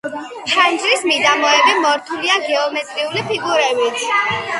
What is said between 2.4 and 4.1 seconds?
გეომეტრიული ფიგურებით.